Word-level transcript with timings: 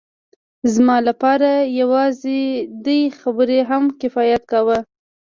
زما 0.73 0.97
لپاره 1.07 1.51
یوازې 1.79 2.41
دې 2.85 2.99
خبرې 3.19 3.59
هم 3.69 3.83
کفایت 4.01 4.41
کاوه 4.51 4.77